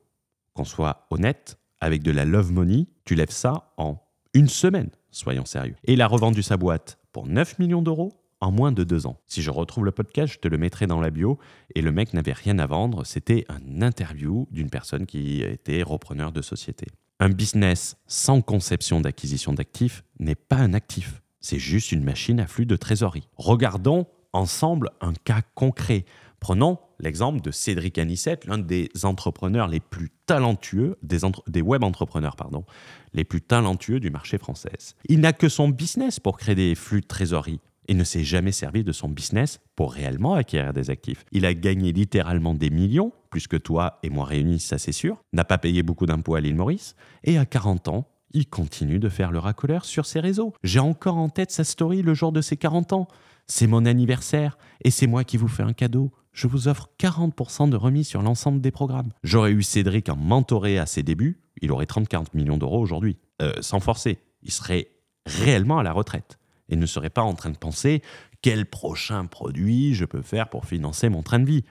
Qu'on 0.55 0.65
soit 0.65 1.07
honnête, 1.11 1.59
avec 1.81 2.03
de 2.03 2.11
la 2.11 2.25
love 2.25 2.53
money, 2.53 2.87
tu 3.11 3.17
lèves 3.17 3.33
ça 3.33 3.73
en 3.77 3.97
une 4.35 4.47
semaine, 4.47 4.89
soyons 5.11 5.45
sérieux. 5.45 5.75
Et 5.83 5.95
il 5.95 6.01
a 6.01 6.07
revendu 6.07 6.45
sa 6.45 6.57
boîte 6.57 7.01
pour 7.11 7.27
9 7.27 7.59
millions 7.59 7.83
d'euros 7.83 8.13
en 8.41 8.53
moins 8.53 8.71
de 8.71 8.85
deux 8.85 9.05
ans. 9.05 9.19
Si 9.27 9.43
je 9.43 9.51
retrouve 9.51 9.85
le 9.85 9.91
podcast, 9.91 10.35
je 10.35 10.39
te 10.39 10.47
le 10.47 10.59
mettrai 10.59 10.87
dans 10.87 11.01
la 11.01 11.11
bio. 11.11 11.37
Et 11.75 11.83
le 11.83 11.91
mec 11.91 12.15
n'avait 12.15 12.33
rien 12.33 12.61
à 12.61 12.69
vendre. 12.69 13.05
C'était 13.05 13.47
un 13.49 13.83
interview 13.83 14.47
d'une 14.53 14.71
personne 14.71 15.07
qui 15.07 15.43
était 15.43 15.83
repreneur 15.83 16.31
de 16.31 16.41
société. 16.41 16.87
Un 17.19 17.31
business 17.31 17.97
sans 18.07 18.43
conception 18.43 19.01
d'acquisition 19.01 19.55
d'actifs 19.55 20.05
n'est 20.21 20.37
pas 20.37 20.59
un 20.59 20.73
actif. 20.73 21.21
C'est 21.41 21.59
juste 21.59 21.91
une 21.91 22.05
machine 22.05 22.39
à 22.39 22.47
flux 22.47 22.65
de 22.65 22.77
trésorerie. 22.77 23.27
Regardons 23.37 24.07
ensemble 24.33 24.91
un 25.01 25.15
cas 25.25 25.43
concret. 25.57 26.05
Prenons 26.41 26.79
l'exemple 26.99 27.43
de 27.43 27.51
Cédric 27.51 27.99
Anissette, 27.99 28.47
l'un 28.47 28.59
des 28.59 28.89
entrepreneurs 29.03 29.69
les 29.69 29.81
plus 29.81 30.11
talentueux, 30.25 30.97
des, 31.03 31.61
web 31.61 31.85
entrepreneurs, 31.85 32.35
pardon, 32.35 32.65
les 33.13 33.25
plus 33.25 33.43
talentueux 33.43 34.01
du 34.01 34.11
marché 34.11 34.39
français. 34.39 34.73
Il 35.09 35.21
n'a 35.21 35.35
que 35.35 35.51
son 35.51 35.69
business 35.69 36.19
pour 36.19 36.39
créer 36.39 36.55
des 36.55 36.75
flux 36.75 37.03
de 37.03 37.07
trésorerie 37.07 37.61
et 37.89 37.95
ne 37.95 38.05
s'est 38.05 38.25
jamais 38.25 38.53
servi 38.53 38.85
de 38.85 38.93
son 38.93 39.09
business 39.09 39.61
pour 39.77 39.93
réellement 39.93 40.35
acquérir 40.35 40.73
des 40.73 40.91
actifs. 40.91 41.25
Il 41.33 41.45
a 41.45 41.53
gagné 41.53 41.93
littéralement 41.93 42.55
des 42.55 42.71
millions, 42.71 43.13
plus 43.31 43.47
que 43.47 43.57
toi 43.57 43.99
et 44.03 44.11
moi 44.11 44.25
réunis, 44.25 44.61
ça 44.61 44.79
c'est 44.79 44.93
sûr, 44.93 45.23
n'a 45.33 45.45
pas 45.45 45.59
payé 45.59 45.83
beaucoup 45.83 46.07
d'impôts 46.07 46.37
à 46.37 46.41
l'île 46.41 46.57
Maurice, 46.57 46.95
et 47.23 47.37
à 47.37 47.45
40 47.45 47.89
ans, 47.89 48.09
il 48.33 48.49
continue 48.49 48.99
de 48.99 49.09
faire 49.09 49.33
le 49.33 49.41
racoleur 49.41 49.85
sur 49.85 50.07
ses 50.07 50.21
réseaux. 50.21 50.55
J'ai 50.63 50.79
encore 50.79 51.17
en 51.17 51.29
tête 51.29 51.51
sa 51.51 51.65
story 51.65 52.03
le 52.03 52.15
jour 52.15 52.33
de 52.33 52.41
ses 52.41 52.57
40 52.57 52.93
ans. 52.93 53.09
C'est 53.47 53.67
mon 53.67 53.85
anniversaire 53.85 54.57
et 54.85 54.93
c'est 54.93 55.09
moi 55.09 55.25
qui 55.25 55.37
vous 55.37 55.49
fais 55.49 55.65
un 55.65 55.73
cadeau 55.73 56.13
je 56.33 56.47
vous 56.47 56.69
offre 56.69 56.89
40% 56.99 57.71
de 57.71 57.77
remise 57.77 58.07
sur 58.07 58.23
l'ensemble 58.23 58.61
des 58.61 58.71
programmes. 58.71 59.13
J'aurais 59.23 59.53
eu 59.53 59.63
Cédric 59.63 60.09
en 60.09 60.17
mentoré 60.17 60.79
à 60.79 60.87
ses 60.87 61.03
débuts, 61.03 61.41
il 61.61 61.73
aurait 61.73 61.87
30-40 61.87 62.27
millions 62.35 62.59
d'euros 62.59 62.81
aujourd'hui, 62.81 63.19
euh, 63.43 63.53
sans 63.61 63.81
forcer. 63.81 64.19
Il 64.43 64.53
serait 64.53 64.89
réellement 65.27 65.79
à 65.79 65.83
la 65.83 65.93
retraite 65.93 66.39
et 66.69 66.77
ne 66.77 66.87
serait 66.87 67.11
pas 67.11 67.23
en 67.23 67.35
train 67.35 67.51
de 67.51 67.59
penser 67.59 68.03
quel 68.43 68.65
prochain 68.67 69.27
produit 69.27 69.95
je 69.95 70.05
peux 70.05 70.23
faire 70.23 70.49
pour 70.49 70.65
financer 70.65 71.09
mon 71.09 71.23
train 71.23 71.41
de 71.41 71.47
vie. 71.47 71.65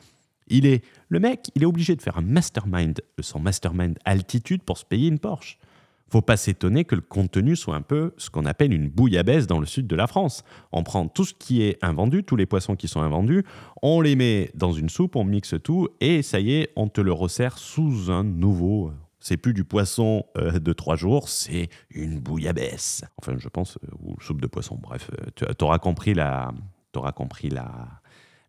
Il 0.47 0.65
est 0.65 0.83
le 1.07 1.19
mec, 1.19 1.51
il 1.55 1.63
est 1.63 1.65
obligé 1.65 1.95
de 1.95 2.01
faire 2.01 2.17
un 2.17 2.21
mastermind, 2.21 3.01
son 3.21 3.39
mastermind 3.39 3.97
altitude 4.05 4.63
pour 4.63 4.77
se 4.77 4.85
payer 4.85 5.07
une 5.07 5.19
Porsche 5.19 5.57
faut 6.11 6.21
pas 6.21 6.37
s'étonner 6.37 6.85
que 6.85 6.95
le 6.95 7.01
contenu 7.01 7.55
soit 7.55 7.75
un 7.75 7.81
peu 7.81 8.13
ce 8.17 8.29
qu'on 8.29 8.45
appelle 8.45 8.73
une 8.73 8.89
bouillabaisse 8.89 9.47
dans 9.47 9.59
le 9.59 9.65
sud 9.65 9.87
de 9.87 9.95
la 9.95 10.07
France. 10.07 10.43
On 10.71 10.83
prend 10.83 11.07
tout 11.07 11.25
ce 11.25 11.33
qui 11.33 11.61
est 11.61 11.77
invendu, 11.83 12.23
tous 12.23 12.35
les 12.35 12.45
poissons 12.45 12.75
qui 12.75 12.87
sont 12.87 13.01
invendus, 13.01 13.45
on 13.81 14.01
les 14.01 14.15
met 14.15 14.51
dans 14.55 14.71
une 14.71 14.89
soupe, 14.89 15.15
on 15.15 15.23
mixe 15.23 15.55
tout 15.63 15.87
et 16.01 16.21
ça 16.21 16.39
y 16.39 16.53
est, 16.53 16.71
on 16.75 16.87
te 16.87 17.01
le 17.01 17.11
resserre 17.11 17.57
sous 17.57 18.11
un 18.11 18.23
nouveau. 18.23 18.91
C'est 19.19 19.37
plus 19.37 19.53
du 19.53 19.65
poisson 19.65 20.25
euh, 20.37 20.59
de 20.59 20.73
trois 20.73 20.95
jours, 20.95 21.27
c'est 21.27 21.69
une 21.89 22.19
bouillabaisse. 22.19 23.03
Enfin, 23.17 23.33
je 23.37 23.49
pense, 23.49 23.77
euh, 23.83 23.87
ou 24.01 24.15
soupe 24.21 24.39
de 24.39 24.47
poisson. 24.47 24.79
Bref, 24.81 25.11
euh, 25.41 25.51
tu 25.57 25.63
auras 25.63 25.79
compris 25.79 26.13
la, 26.13 26.53
auras 26.95 27.11
compris 27.11 27.49
la, 27.49 28.01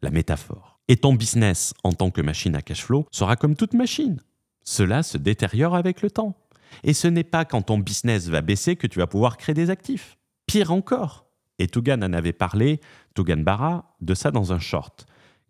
la 0.02 0.11
métaphore. 0.11 0.81
Et 0.88 0.97
ton 0.97 1.14
business 1.14 1.75
en 1.85 1.93
tant 1.93 2.11
que 2.11 2.21
machine 2.21 2.55
à 2.55 2.62
cash 2.62 2.85
flow 2.85 3.07
sera 3.11 3.37
comme 3.37 3.57
toute 3.57 3.75
machine. 3.75 4.23
Cela 4.62 5.02
se 5.02 5.19
détériore 5.19 5.75
avec 5.75 6.02
le 6.02 6.11
temps. 6.11 6.37
Et 6.84 6.94
ce 6.94 7.08
n'est 7.08 7.24
pas 7.24 7.44
quand 7.44 7.62
ton 7.62 7.78
business 7.78 8.28
va 8.28 8.40
baisser 8.40 8.76
que 8.76 8.86
tu 8.86 8.98
vas 8.98 9.06
pouvoir 9.06 9.36
créer 9.36 9.54
des 9.54 9.70
actifs. 9.70 10.18
Pire 10.46 10.72
encore. 10.72 11.26
Et 11.58 11.68
Tugan 11.68 12.02
en 12.02 12.12
avait 12.12 12.32
parlé, 12.32 12.80
Tugan 13.14 13.38
Barra, 13.38 13.96
de 14.00 14.14
ça 14.14 14.30
dans 14.30 14.52
un 14.52 14.58
short. 14.58 15.06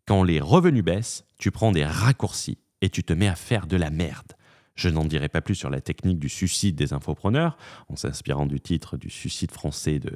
Quand 0.07 0.25
les 0.25 0.41
revenus 0.41 0.85
baissent, 0.85 1.25
tu 1.39 1.51
prends 1.51 1.73
des 1.73 1.85
raccourcis 1.85 2.59
et 2.81 2.91
tu 2.91 3.05
te 3.05 3.13
mets 3.13 3.29
à 3.29 3.37
faire 3.37 3.67
de 3.67 3.77
la 3.77 3.91
merde. 3.91 4.33
Je 4.75 4.89
n'en 4.89 5.05
dirai 5.05 5.29
pas 5.29 5.41
plus 5.41 5.55
sur 5.55 5.71
la 5.71 5.81
technique 5.81 6.19
du 6.19 6.29
suicide 6.29 6.75
des 6.75 6.93
infopreneurs, 6.93 7.59
en 7.89 7.97
s'inspirant 7.97 8.47
du 8.47 8.61
titre 8.61 8.97
du 8.97 9.11
suicide 9.11 9.51
français 9.51 9.99
de 9.99 10.11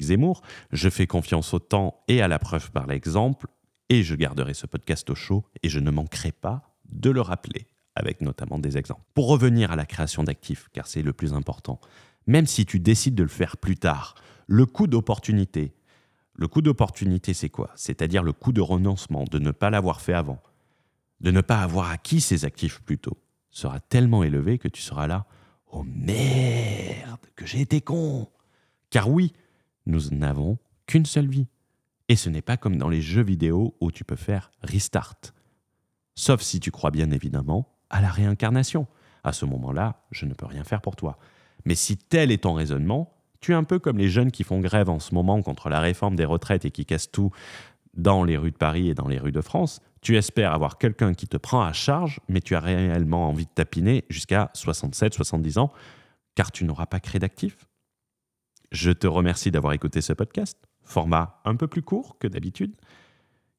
Zemmour. 0.00 0.42
Je 0.72 0.90
fais 0.90 1.06
confiance 1.06 1.54
au 1.54 1.58
temps 1.58 2.02
et 2.06 2.20
à 2.20 2.28
la 2.28 2.38
preuve 2.38 2.70
par 2.70 2.86
l'exemple, 2.86 3.46
et 3.88 4.02
je 4.02 4.14
garderai 4.14 4.54
ce 4.54 4.66
podcast 4.66 5.08
au 5.10 5.14
chaud, 5.14 5.44
et 5.62 5.68
je 5.68 5.80
ne 5.80 5.90
manquerai 5.90 6.32
pas 6.32 6.74
de 6.90 7.10
le 7.10 7.22
rappeler 7.22 7.66
avec 8.00 8.20
notamment 8.20 8.58
des 8.58 8.76
exemples. 8.76 9.02
Pour 9.14 9.28
revenir 9.28 9.70
à 9.70 9.76
la 9.76 9.86
création 9.86 10.24
d'actifs, 10.24 10.68
car 10.72 10.86
c'est 10.86 11.02
le 11.02 11.12
plus 11.12 11.32
important, 11.32 11.80
même 12.26 12.46
si 12.46 12.66
tu 12.66 12.80
décides 12.80 13.14
de 13.14 13.22
le 13.22 13.28
faire 13.28 13.56
plus 13.56 13.76
tard, 13.76 14.14
le 14.46 14.66
coût 14.66 14.86
d'opportunité, 14.86 15.74
le 16.34 16.48
coût 16.48 16.62
d'opportunité 16.62 17.34
c'est 17.34 17.50
quoi? 17.50 17.70
C'est-à-dire 17.76 18.22
le 18.22 18.32
coût 18.32 18.52
de 18.52 18.60
renoncement, 18.60 19.24
de 19.24 19.38
ne 19.38 19.50
pas 19.50 19.70
l'avoir 19.70 20.00
fait 20.00 20.14
avant, 20.14 20.42
de 21.20 21.30
ne 21.30 21.40
pas 21.40 21.60
avoir 21.60 21.90
acquis 21.90 22.20
ces 22.20 22.44
actifs 22.44 22.80
plus 22.80 22.98
tôt, 22.98 23.18
sera 23.50 23.78
tellement 23.80 24.24
élevé 24.24 24.58
que 24.58 24.68
tu 24.68 24.80
seras 24.80 25.06
là, 25.06 25.26
oh 25.70 25.84
merde, 25.84 27.20
que 27.36 27.46
j'ai 27.46 27.60
été 27.60 27.80
con 27.80 28.28
Car 28.90 29.10
oui, 29.10 29.32
nous 29.86 30.10
n'avons 30.10 30.58
qu'une 30.86 31.06
seule 31.06 31.28
vie. 31.28 31.46
Et 32.08 32.16
ce 32.16 32.28
n'est 32.28 32.42
pas 32.42 32.56
comme 32.56 32.76
dans 32.76 32.88
les 32.88 33.02
jeux 33.02 33.22
vidéo 33.22 33.76
où 33.80 33.92
tu 33.92 34.04
peux 34.04 34.16
faire 34.16 34.50
restart. 34.62 35.16
Sauf 36.14 36.40
si 36.42 36.58
tu 36.58 36.70
crois 36.70 36.90
bien 36.90 37.10
évidemment 37.12 37.68
à 37.90 38.00
la 38.00 38.10
réincarnation. 38.10 38.86
À 39.24 39.32
ce 39.32 39.44
moment-là, 39.44 40.02
je 40.10 40.26
ne 40.26 40.34
peux 40.34 40.46
rien 40.46 40.64
faire 40.64 40.80
pour 40.80 40.96
toi. 40.96 41.18
Mais 41.64 41.74
si 41.74 41.96
tel 41.96 42.30
est 42.30 42.44
ton 42.44 42.54
raisonnement, 42.54 43.12
tu 43.40 43.52
es 43.52 43.54
un 43.54 43.64
peu 43.64 43.78
comme 43.78 43.98
les 43.98 44.08
jeunes 44.08 44.30
qui 44.30 44.44
font 44.44 44.60
grève 44.60 44.88
en 44.88 44.98
ce 44.98 45.14
moment 45.14 45.42
contre 45.42 45.68
la 45.68 45.80
réforme 45.80 46.16
des 46.16 46.24
retraites 46.24 46.64
et 46.64 46.70
qui 46.70 46.86
cassent 46.86 47.10
tout 47.10 47.30
dans 47.94 48.24
les 48.24 48.36
rues 48.36 48.52
de 48.52 48.56
Paris 48.56 48.88
et 48.88 48.94
dans 48.94 49.08
les 49.08 49.18
rues 49.18 49.32
de 49.32 49.40
France. 49.40 49.80
Tu 50.00 50.16
espères 50.16 50.52
avoir 50.52 50.78
quelqu'un 50.78 51.12
qui 51.12 51.26
te 51.26 51.36
prend 51.36 51.62
à 51.62 51.72
charge, 51.72 52.20
mais 52.28 52.40
tu 52.40 52.54
as 52.54 52.60
réellement 52.60 53.28
envie 53.28 53.46
de 53.46 53.50
tapiner 53.50 54.04
jusqu'à 54.08 54.50
67, 54.54 55.14
70 55.14 55.58
ans, 55.58 55.72
car 56.34 56.52
tu 56.52 56.64
n'auras 56.64 56.86
pas 56.86 57.00
créé 57.00 57.18
d'actifs. 57.18 57.66
Je 58.72 58.92
te 58.92 59.06
remercie 59.06 59.50
d'avoir 59.50 59.72
écouté 59.72 60.00
ce 60.00 60.12
podcast, 60.12 60.56
format 60.84 61.40
un 61.44 61.56
peu 61.56 61.66
plus 61.66 61.82
court 61.82 62.18
que 62.18 62.28
d'habitude, 62.28 62.74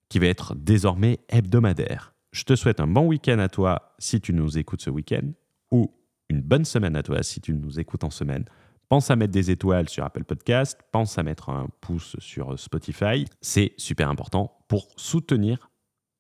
qui 0.10 0.20
va 0.20 0.28
être 0.28 0.56
désormais 0.56 1.20
hebdomadaire. 1.30 2.14
Je 2.32 2.44
te 2.44 2.56
souhaite 2.56 2.80
un 2.80 2.88
bon 2.88 3.08
week-end 3.08 3.40
à 3.40 3.50
toi 3.50 3.94
si 4.00 4.22
tu 4.22 4.34
nous 4.34 4.58
écoutes 4.58 4.82
ce 4.82 4.90
week-end, 4.90 5.34
ou 5.70 5.94
une 6.30 6.42
bonne 6.42 6.64
semaine 6.64 6.96
à 6.96 7.04
toi 7.04 7.24
si 7.24 7.42
tu 7.42 7.54
nous 7.54 7.80
écoutes 7.80 8.06
en 8.06 8.10
semaine. 8.10 8.46
Pense 8.88 9.12
à 9.12 9.18
mettre 9.18 9.34
des 9.34 9.52
étoiles 9.52 9.90
sur 9.90 10.06
Apple 10.06 10.24
Podcast, 10.24 10.80
pense 10.94 11.18
à 11.18 11.24
mettre 11.24 11.50
un 11.50 11.68
pouce 11.82 12.16
sur 12.20 12.58
Spotify. 12.58 13.26
C'est 13.42 13.74
super 13.78 14.10
important 14.10 14.58
pour 14.70 14.88
soutenir 14.96 15.70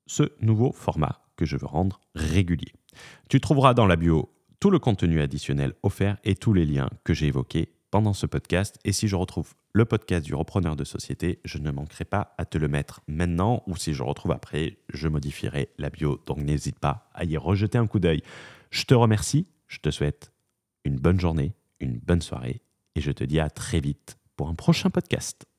ce 0.06 0.24
nouveau 0.42 0.74
format 0.74 1.22
que 1.38 1.46
je 1.46 1.56
veux 1.56 1.66
rendre 1.66 2.02
régulier. 2.14 2.74
Tu 3.30 3.40
trouveras 3.40 3.74
dans 3.74 3.88
la 3.88 3.96
bio 3.96 4.34
tout 4.60 4.70
le 4.70 4.80
contenu 4.80 5.22
additionnel 5.22 5.74
offert 5.82 6.18
et 6.26 6.36
tous 6.36 6.54
les 6.54 6.66
liens 6.66 6.90
que 7.06 7.14
j'ai 7.14 7.28
évoqués 7.28 7.74
pendant 7.92 8.14
ce 8.14 8.26
podcast. 8.26 8.80
Et 8.84 8.94
si 8.94 9.08
je 9.08 9.16
retrouve 9.16 9.54
le 9.74 9.86
podcast 9.86 10.26
du 10.26 10.34
repreneur 10.34 10.76
de 10.76 10.84
société, 10.84 11.40
je 11.46 11.58
ne 11.60 11.70
manquerai 11.70 12.06
pas 12.06 12.34
à 12.38 12.46
te 12.46 12.58
le 12.58 12.68
mettre 12.68 13.02
maintenant 13.08 13.62
ou 13.68 13.76
si 13.76 13.94
je 13.94 14.02
retrouve 14.02 14.32
après, 14.32 14.78
je 14.94 15.08
modifierai 15.08 15.70
la 15.78 15.90
bio. 15.90 16.20
Donc 16.26 16.40
n'hésite 16.40 16.80
pas 16.80 17.10
à 17.14 17.26
y 17.26 17.38
rejeter 17.38 17.78
un 17.78 17.88
coup 17.88 18.00
d'œil. 18.00 18.24
Je 18.72 18.86
te 18.86 18.94
remercie, 18.94 19.48
je 19.68 19.80
te 19.80 19.92
souhaite 19.92 20.32
une 20.86 20.96
bonne 20.96 21.20
journée, 21.20 21.54
une 21.80 22.00
bonne 22.00 22.22
soirée 22.22 22.62
et 22.96 23.02
je 23.02 23.12
te 23.12 23.24
dis 23.24 23.40
à 23.40 23.50
très 23.50 23.80
vite 23.80 24.18
pour 24.36 24.50
un 24.50 24.56
prochain 24.56 24.90
podcast. 24.90 25.51